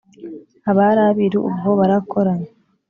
abari 0.69 1.01
abiru 1.09 1.39
ubwo 1.49 1.69
barakoranye 1.79 2.49